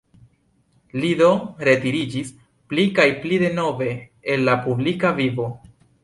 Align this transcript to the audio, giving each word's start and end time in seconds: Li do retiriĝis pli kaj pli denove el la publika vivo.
Li 1.01 1.09
do 1.17 1.27
retiriĝis 1.67 2.31
pli 2.73 2.85
kaj 2.99 3.05
pli 3.25 3.37
denove 3.43 3.89
el 4.37 4.47
la 4.47 4.55
publika 4.65 5.13
vivo. 5.21 5.47